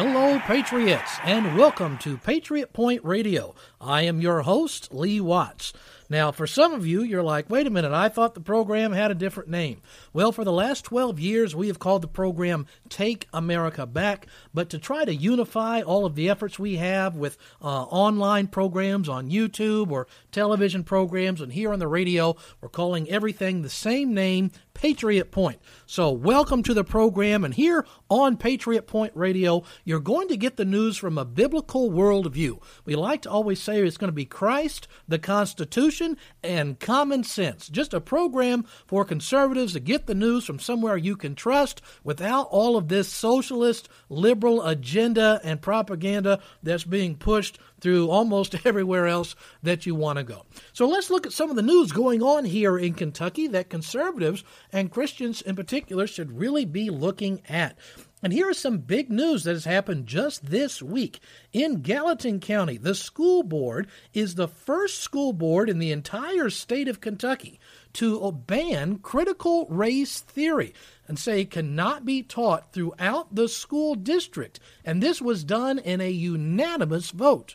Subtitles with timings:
[0.00, 3.56] Hello, Patriots, and welcome to Patriot Point Radio.
[3.80, 5.72] I am your host, Lee Watts.
[6.08, 9.10] Now, for some of you, you're like, wait a minute, I thought the program had
[9.10, 9.82] a different name.
[10.12, 14.70] Well, for the last 12 years, we have called the program Take America Back, but
[14.70, 19.30] to try to unify all of the efforts we have with uh, online programs on
[19.30, 24.52] YouTube or television programs and here on the radio, we're calling everything the same name,
[24.78, 25.60] Patriot Point.
[25.86, 27.44] So, welcome to the program.
[27.44, 31.90] And here on Patriot Point Radio, you're going to get the news from a biblical
[31.90, 32.62] worldview.
[32.84, 37.68] We like to always say it's going to be Christ, the Constitution, and common sense.
[37.68, 42.46] Just a program for conservatives to get the news from somewhere you can trust without
[42.50, 49.34] all of this socialist, liberal agenda and propaganda that's being pushed through almost everywhere else
[49.62, 50.44] that you want to go.
[50.72, 54.44] So let's look at some of the news going on here in Kentucky that conservatives
[54.72, 57.76] and Christians in particular should really be looking at.
[58.20, 61.20] And here is some big news that has happened just this week.
[61.52, 66.88] In Gallatin County, the school board is the first school board in the entire state
[66.88, 67.60] of Kentucky
[67.92, 70.74] to ban critical race theory
[71.06, 74.58] and say it cannot be taught throughout the school district.
[74.84, 77.54] And this was done in a unanimous vote.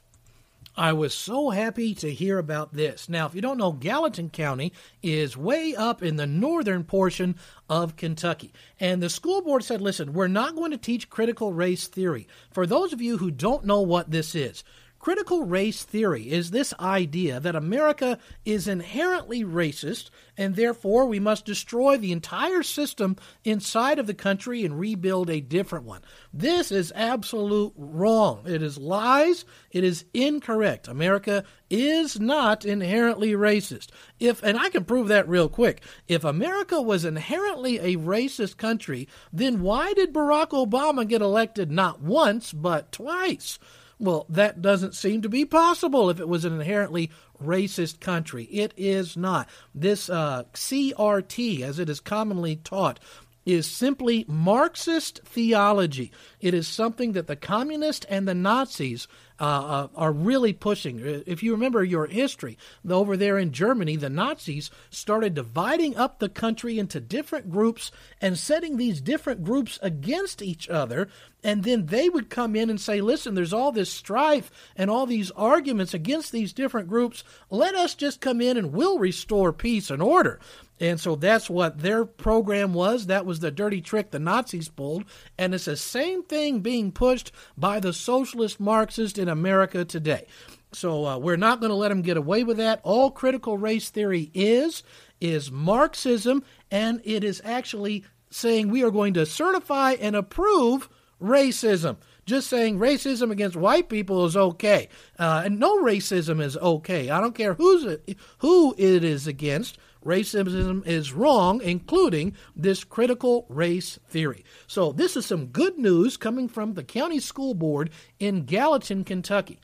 [0.76, 3.08] I was so happy to hear about this.
[3.08, 7.36] Now, if you don't know, Gallatin County is way up in the northern portion
[7.70, 8.54] of Kentucky.
[8.80, 12.28] And the school board said, listen, we're not going to teach critical race theory.
[12.52, 14.64] For those of you who don't know what this is,
[15.04, 21.44] Critical race theory is this idea that America is inherently racist and therefore we must
[21.44, 26.00] destroy the entire system inside of the country and rebuild a different one.
[26.32, 28.44] This is absolute wrong.
[28.46, 29.44] It is lies.
[29.72, 30.88] It is incorrect.
[30.88, 33.88] America is not inherently racist.
[34.22, 35.84] If and I can prove that real quick.
[36.08, 42.02] If America was inherently a racist country, then why did Barack Obama get elected not
[42.02, 43.60] once but twice?
[44.00, 47.12] Well, that doesn't seem to be possible if it was an inherently
[47.42, 48.46] racist country.
[48.46, 49.48] It is not.
[49.74, 53.00] This uh, CRT, as it is commonly taught,
[53.46, 56.12] is simply Marxist theology.
[56.44, 59.08] It is something that the communists and the Nazis
[59.40, 61.00] uh, uh, are really pushing.
[61.26, 66.28] If you remember your history, over there in Germany, the Nazis started dividing up the
[66.28, 71.08] country into different groups and setting these different groups against each other.
[71.46, 75.06] And then they would come in and say, listen, there's all this strife and all
[75.06, 77.24] these arguments against these different groups.
[77.50, 80.42] Let us just come in and we'll restore peace and order.
[80.80, 83.06] And so that's what their program was.
[83.06, 85.06] That was the dirty trick the Nazis pulled.
[85.38, 90.26] And it's the same thing being pushed by the socialist Marxist in America today.
[90.72, 92.80] So uh, we're not going to let them get away with that.
[92.82, 94.82] All critical race theory is
[95.22, 100.90] is Marxism, and it is actually saying we are going to certify and approve
[101.22, 101.98] racism.
[102.26, 104.90] Just saying racism against white people is okay,
[105.20, 107.12] uh, and no racism is okay.
[107.12, 109.78] I don't care who's it, who it is against.
[110.06, 114.44] Racism is wrong, including this critical race theory.
[114.68, 119.60] So, this is some good news coming from the county school board in Gallatin, Kentucky.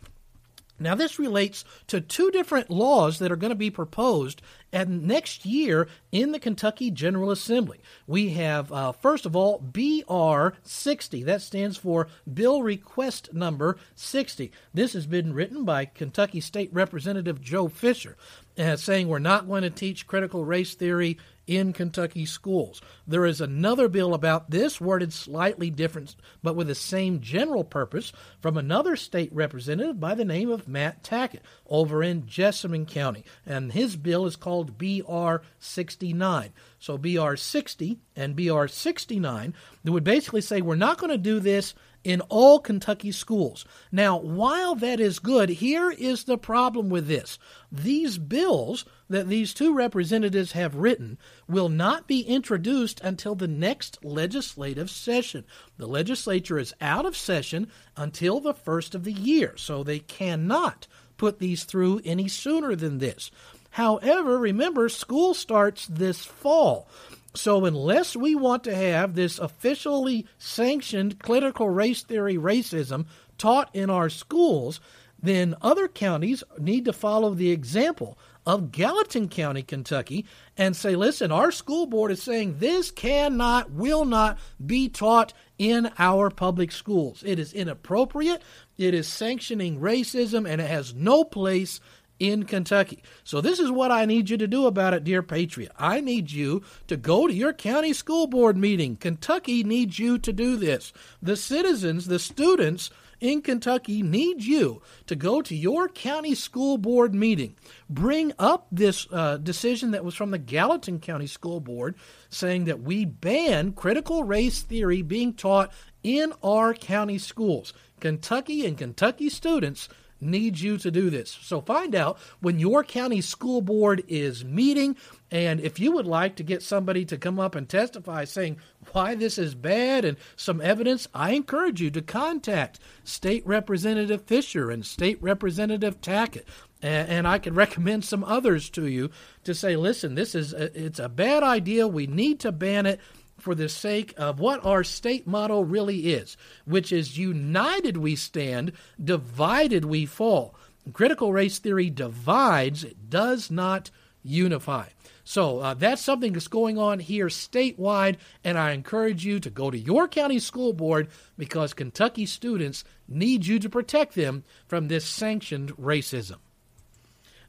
[0.80, 5.46] Now, this relates to two different laws that are going to be proposed and next
[5.46, 7.80] year in the Kentucky General Assembly.
[8.08, 11.24] We have, uh, first of all, BR 60.
[11.24, 14.52] That stands for Bill Request Number 60.
[14.74, 18.18] This has been written by Kentucky State Representative Joe Fischer,
[18.58, 21.18] uh, saying we're not going to teach critical race theory
[21.50, 22.80] in Kentucky schools.
[23.08, 28.14] There is another bill about this, worded slightly different, but with the same general purpose,
[28.40, 33.26] from another state representative by the name of Matt Tackett over in Jessamine County.
[33.48, 36.54] And his bill is called BR 69.
[36.80, 39.54] So BR 60 and BR 69
[39.84, 43.66] that would basically say we're not going to do this in all Kentucky schools.
[43.92, 47.38] Now, while that is good, here is the problem with this.
[47.72, 54.04] These bills that these two representatives have written will not be introduced until the next
[54.04, 55.44] legislative session.
[55.78, 60.88] The legislature is out of session until the first of the year, so they cannot
[61.18, 63.30] put these through any sooner than this.
[63.72, 66.88] However, remember, school starts this fall.
[67.36, 73.06] So, unless we want to have this officially sanctioned critical race theory racism
[73.38, 74.82] taught in our schools,
[75.22, 80.26] then other counties need to follow the example of Gallatin County, Kentucky,
[80.58, 85.92] and say, listen, our school board is saying this cannot, will not be taught in
[86.00, 87.22] our public schools.
[87.26, 88.42] It is inappropriate,
[88.78, 91.80] it is sanctioning racism, and it has no place
[92.20, 93.02] in Kentucky.
[93.24, 95.72] So, this is what I need you to do about it, dear Patriot.
[95.78, 98.98] I need you to go to your county school board meeting.
[98.98, 100.94] Kentucky needs you to do this.
[101.22, 107.14] The citizens, the students, in Kentucky need you to go to your county school board
[107.14, 107.56] meeting,
[107.90, 111.96] bring up this uh, decision that was from the Gallatin County School Board
[112.30, 115.72] saying that we ban critical race theory being taught
[116.04, 117.74] in our county schools.
[118.00, 119.90] Kentucky and Kentucky students
[120.22, 121.38] need you to do this.
[121.42, 124.96] So find out when your county school board is meeting.
[125.32, 128.58] And if you would like to get somebody to come up and testify saying
[128.92, 134.72] why this is bad and some evidence, I encourage you to contact State Representative Fischer
[134.72, 136.46] and State Representative Tackett.
[136.82, 139.12] And, I could recommend some others to you
[139.44, 141.86] to say, listen, this is a, it's a bad idea.
[141.86, 143.02] We need to ban it
[143.42, 148.72] for the sake of what our state motto really is, which is united we stand,
[149.04, 150.56] divided we fall.
[150.94, 153.92] Critical race theory divides, it does not
[154.24, 154.88] unify.
[155.24, 159.70] So uh, that's something that's going on here statewide, and I encourage you to go
[159.70, 165.06] to your county school board because Kentucky students need you to protect them from this
[165.06, 166.38] sanctioned racism.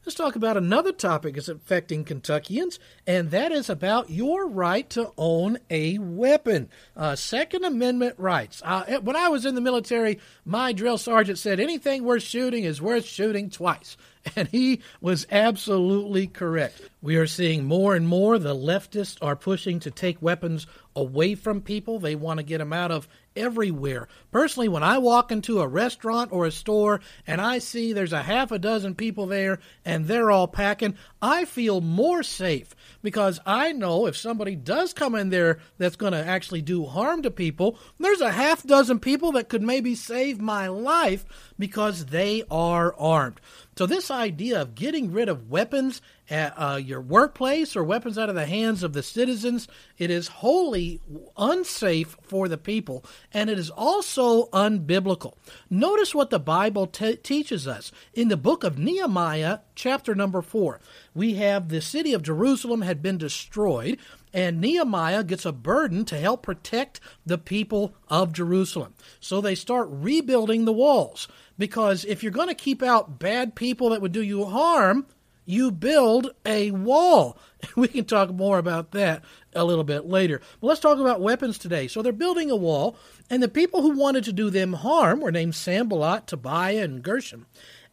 [0.03, 5.11] Let's talk about another topic that's affecting Kentuckians, and that is about your right to
[5.15, 6.69] own a weapon.
[6.97, 8.63] Uh, Second Amendment rights.
[8.65, 12.81] Uh, when I was in the military, my drill sergeant said anything worth shooting is
[12.81, 13.95] worth shooting twice.
[14.35, 16.79] And he was absolutely correct.
[17.01, 21.61] We are seeing more and more the leftists are pushing to take weapons away from
[21.61, 21.99] people.
[21.99, 24.07] They want to get them out of everywhere.
[24.31, 28.23] Personally, when I walk into a restaurant or a store and I see there's a
[28.23, 33.71] half a dozen people there and they're all packing, I feel more safe because I
[33.71, 37.77] know if somebody does come in there that's going to actually do harm to people,
[37.99, 43.39] there's a half dozen people that could maybe save my life because they are armed.
[43.77, 48.29] So, this idea of getting rid of weapons at uh, your workplace or weapons out
[48.29, 51.01] of the hands of the citizens, it is wholly
[51.37, 53.03] unsafe for the people,
[53.33, 55.33] and it is also unbiblical.
[55.69, 57.91] Notice what the Bible te- teaches us.
[58.13, 60.79] In the book of Nehemiah, chapter number 4,
[61.13, 63.97] we have the city of Jerusalem had been destroyed,
[64.33, 68.93] and Nehemiah gets a burden to help protect the people of Jerusalem.
[69.19, 71.27] So they start rebuilding the walls.
[71.57, 75.05] Because if you're going to keep out bad people that would do you harm,
[75.51, 77.37] you build a wall.
[77.75, 80.41] We can talk more about that a little bit later.
[80.59, 81.87] But let's talk about weapons today.
[81.87, 82.97] So they're building a wall,
[83.29, 87.45] and the people who wanted to do them harm were named Sanballat, Tobiah, and Gershom.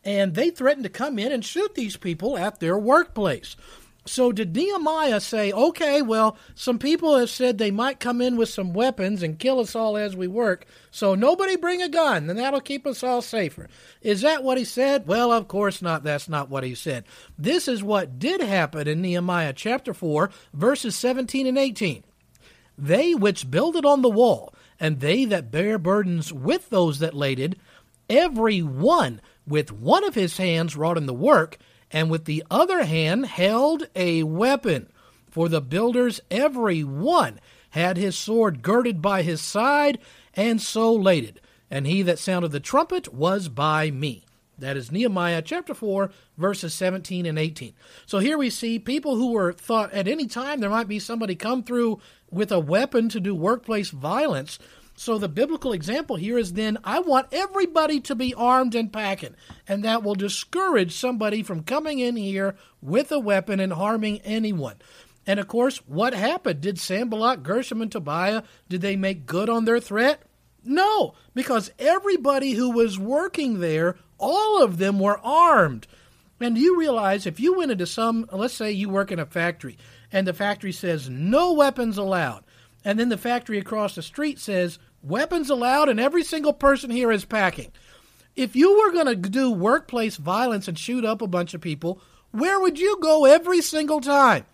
[0.02, 3.56] And they threatened to come in and shoot these people at their workplace.
[4.08, 8.48] So did Nehemiah say, okay, well, some people have said they might come in with
[8.48, 12.38] some weapons and kill us all as we work, so nobody bring a gun, and
[12.38, 13.68] that'll keep us all safer.
[14.00, 15.06] Is that what he said?
[15.06, 16.04] Well, of course not.
[16.04, 17.04] That's not what he said.
[17.38, 22.02] This is what did happen in Nehemiah chapter 4, verses 17 and 18.
[22.76, 27.58] They which builded on the wall, and they that bear burdens with those that laded,
[28.08, 31.58] every one with one of his hands wrought in the work,
[31.90, 34.88] and with the other hand held a weapon.
[35.30, 37.40] For the builders, every one,
[37.70, 39.98] had his sword girded by his side,
[40.34, 41.40] and so laid it.
[41.70, 44.24] And he that sounded the trumpet was by me.
[44.58, 47.74] That is Nehemiah chapter 4, verses 17 and 18.
[48.06, 51.36] So here we see people who were thought at any time there might be somebody
[51.36, 52.00] come through
[52.30, 54.58] with a weapon to do workplace violence.
[54.98, 59.36] So the biblical example here is then I want everybody to be armed and packing,
[59.68, 64.74] and that will discourage somebody from coming in here with a weapon and harming anyone.
[65.24, 66.62] And of course, what happened?
[66.62, 70.22] Did Sanballat, Gershom, and Tobiah did they make good on their threat?
[70.64, 75.86] No, because everybody who was working there, all of them were armed.
[76.40, 79.78] And you realize if you went into some, let's say you work in a factory,
[80.10, 82.42] and the factory says no weapons allowed,
[82.84, 87.10] and then the factory across the street says weapons allowed, and every single person here
[87.10, 87.72] is packing.
[88.36, 92.00] If you were going to do workplace violence and shoot up a bunch of people,
[92.30, 94.46] where would you go every single time?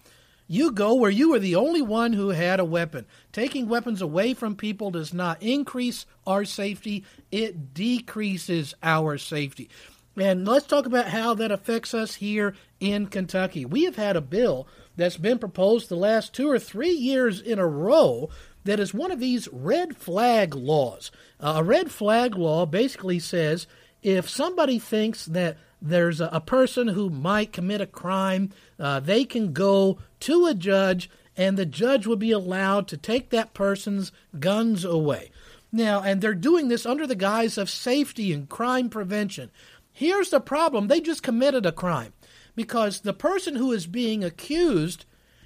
[0.47, 3.07] You go where you are the only one who had a weapon.
[3.33, 9.71] Taking weapons away from people does not increase our safety, it decreases our safety.
[10.17, 13.65] And let's talk about how that affects us here in Kentucky.
[13.65, 17.59] We have had a bill that's been proposed the last two or three years in
[17.59, 18.31] a row
[18.65, 21.11] that is one of these red flag laws.
[21.39, 23.67] Uh, a red flag law basically says
[24.03, 29.25] if somebody thinks that there's a, a person who might commit a crime, uh, they
[29.25, 34.13] can go to a judge and the judge will be allowed to take that person's
[34.39, 35.31] guns away.
[35.73, 39.51] Now, and they're doing this under the guise of safety and crime prevention.
[39.93, 42.13] Here's the problem they just committed a crime.
[42.57, 45.05] because the person who is being accused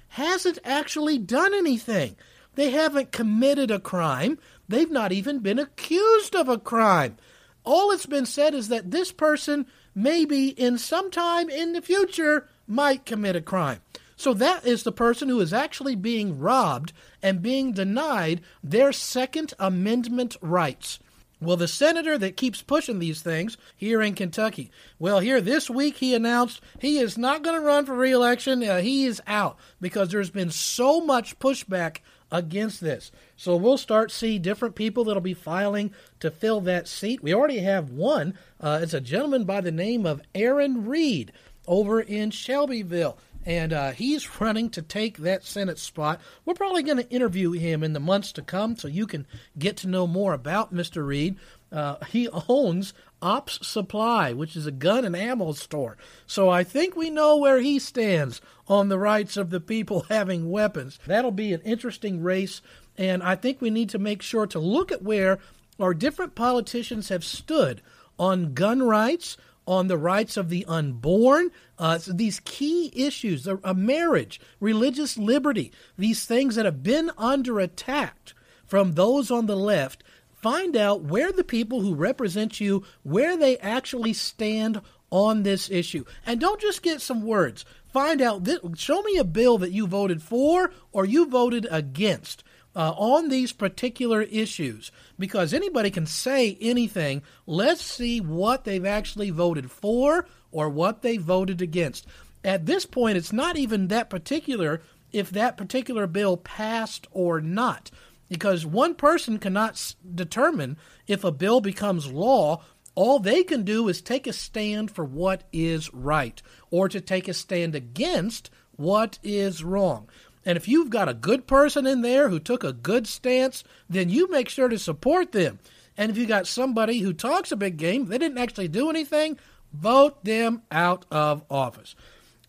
[0.09, 2.15] hasn't actually done anything.
[2.55, 4.37] They haven't committed a crime.
[4.67, 7.17] They've not even been accused of a crime.
[7.63, 9.65] All that's been said is that this person
[9.95, 13.81] maybe in some time in the future might commit a crime.
[14.15, 16.91] So that is the person who is actually being robbed
[17.23, 20.99] and being denied their Second Amendment rights.
[21.41, 25.95] Well, the senator that keeps pushing these things here in Kentucky, well, here this week
[25.95, 28.61] he announced he is not going to run for reelection.
[28.61, 31.99] Uh, he is out because there's been so much pushback
[32.31, 33.11] against this.
[33.35, 37.23] So we'll start see different people that'll be filing to fill that seat.
[37.23, 38.37] We already have one.
[38.59, 41.31] Uh, it's a gentleman by the name of Aaron Reed
[41.67, 46.21] over in Shelbyville and uh, he's running to take that Senate spot.
[46.45, 49.25] We're probably going to interview him in the months to come so you can
[49.57, 51.05] get to know more about Mr.
[51.05, 51.37] Reed.
[51.71, 55.97] Uh, he owns Ops Supply, which is a gun and ammo store.
[56.25, 60.49] So I think we know where he stands on the rights of the people having
[60.49, 60.99] weapons.
[61.05, 62.61] That'll be an interesting race,
[62.97, 65.39] and I think we need to make sure to look at where
[65.79, 67.81] our different politicians have stood
[68.17, 73.73] on gun rights, on the rights of the unborn, uh, these key issues, a, a
[73.73, 78.33] marriage, religious liberty, these things that have been under attack
[78.65, 80.03] from those on the left.
[80.41, 84.81] Find out where the people who represent you, where they actually stand
[85.11, 86.05] on this issue.
[86.25, 87.65] And don't just get some words.
[87.91, 92.43] Find out, this, show me a bill that you voted for or you voted against
[92.75, 97.23] uh, on these particular issues because anybody can say anything.
[97.45, 102.05] Let's see what they've actually voted for or what they voted against.
[102.43, 104.81] At this point, it's not even that particular
[105.11, 107.89] if that particular bill passed or not,
[108.29, 112.63] because one person cannot determine if a bill becomes law.
[112.95, 117.27] All they can do is take a stand for what is right or to take
[117.27, 120.09] a stand against what is wrong.
[120.45, 124.09] And if you've got a good person in there who took a good stance, then
[124.09, 125.59] you make sure to support them.
[125.97, 129.37] And if you got somebody who talks a big game, they didn't actually do anything,
[129.73, 131.95] vote them out of office.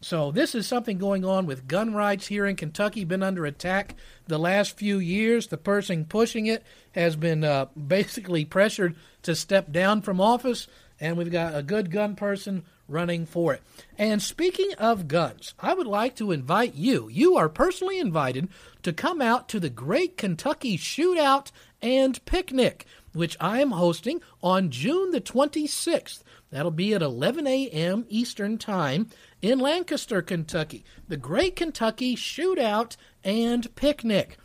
[0.02, 3.04] So this is something going on with gun rights here in Kentucky.
[3.04, 3.94] Been under attack
[4.26, 5.48] the last few years.
[5.48, 11.18] The person pushing it has been uh, basically pressured to step down from office, and
[11.18, 13.62] we've got a good gun person running for it.
[13.98, 18.48] And speaking of guns, I would like to invite you, you are personally invited
[18.82, 21.50] to come out to the Great Kentucky Shootout
[21.82, 26.22] and Picnic, which I am hosting on June the 26th.
[26.50, 28.04] That'll be at 11 a.m.
[28.08, 29.08] Eastern Time
[29.40, 30.84] in Lancaster, Kentucky.
[31.08, 34.36] The Great Kentucky Shootout and Picnic.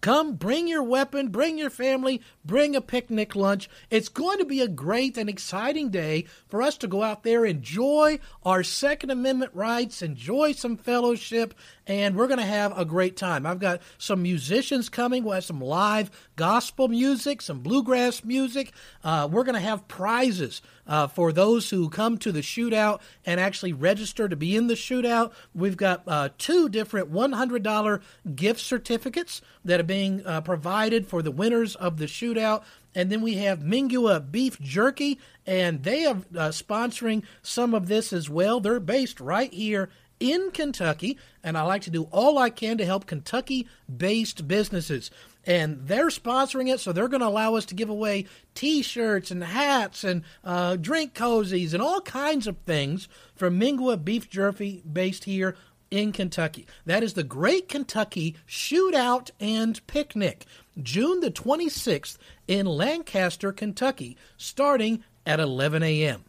[0.00, 3.68] Come, bring your weapon, bring your family, bring a picnic lunch.
[3.90, 7.44] It's going to be a great and exciting day for us to go out there,
[7.44, 11.52] enjoy our Second Amendment rights, enjoy some fellowship,
[11.84, 13.44] and we're going to have a great time.
[13.44, 15.24] I've got some musicians coming.
[15.24, 18.72] We'll have some live gospel music, some bluegrass music.
[19.02, 23.40] Uh, we're going to have prizes uh, for those who come to the shootout and
[23.40, 25.32] actually register to be in the shootout.
[25.54, 28.02] We've got uh, two different $100
[28.34, 32.62] gift certificates that are being uh, provided for the winners of the shootout.
[32.94, 38.12] And then we have Mingua Beef Jerky, and they are uh, sponsoring some of this
[38.12, 38.60] as well.
[38.60, 39.90] They're based right here
[40.20, 45.10] in Kentucky, and I like to do all I can to help Kentucky based businesses
[45.48, 49.42] and they're sponsoring it, so they're going to allow us to give away T-shirts and
[49.42, 55.24] hats and uh, drink cozies and all kinds of things from Mingua Beef Jerky, based
[55.24, 55.56] here
[55.90, 56.66] in Kentucky.
[56.84, 60.44] That is the Great Kentucky Shootout and Picnic,
[60.82, 66.24] June the 26th in Lancaster, Kentucky, starting at 11 a.m.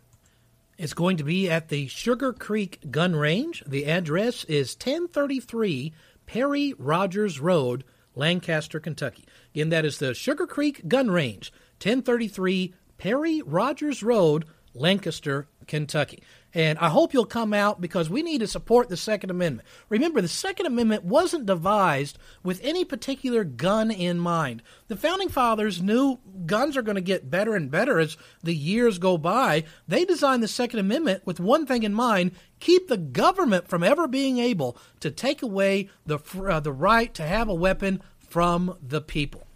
[0.78, 3.63] It's going to be at the Sugar Creek Gun Range.
[3.68, 5.94] The address is 1033
[6.25, 7.84] Perry Rogers Road,
[8.16, 9.25] Lancaster, Kentucky.
[9.54, 11.51] Again, that is the Sugar Creek Gun Range,
[11.82, 16.22] 1033 Perry Rogers Road, Lancaster, Kentucky.
[16.53, 19.68] And I hope you'll come out because we need to support the Second Amendment.
[19.88, 24.63] Remember, the Second Amendment wasn't devised with any particular gun in mind.
[24.88, 28.98] The Founding Fathers knew guns are going to get better and better as the years
[28.98, 29.63] go by.
[29.88, 34.08] They designed the Second Amendment with one thing in mind keep the government from ever
[34.08, 39.01] being able to take away the, uh, the right to have a weapon from the
[39.01, 39.49] people.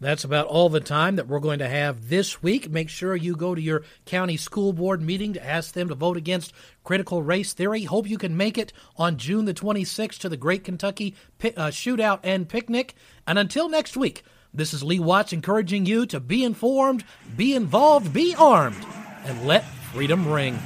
[0.00, 2.70] That's about all the time that we're going to have this week.
[2.70, 6.16] Make sure you go to your county school board meeting to ask them to vote
[6.16, 6.54] against
[6.84, 7.84] critical race theory.
[7.84, 11.14] Hope you can make it on June the 26th to the Great Kentucky
[11.44, 12.94] uh, Shootout and Picnic.
[13.26, 14.22] And until next week,
[14.54, 17.04] this is Lee Watts encouraging you to be informed,
[17.36, 18.84] be involved, be armed,
[19.26, 20.58] and let freedom ring.